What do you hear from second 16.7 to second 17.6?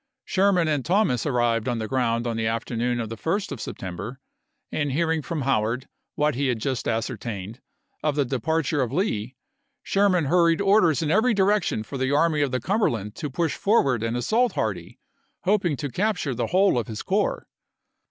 of his corps.